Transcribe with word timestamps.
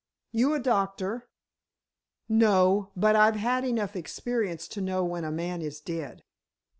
"You 0.31 0.55
a 0.55 0.59
doctor?" 0.59 1.29
"No; 2.27 2.89
but 2.95 3.15
I've 3.15 3.35
had 3.35 3.63
enough 3.63 3.95
experience 3.95 4.67
to 4.69 4.81
know 4.81 5.05
when 5.05 5.23
a 5.23 5.29
man 5.31 5.61
is 5.61 5.79
dead." 5.79 6.23